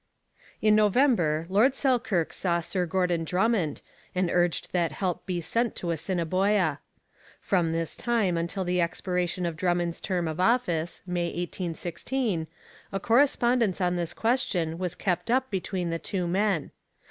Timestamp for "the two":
15.91-16.27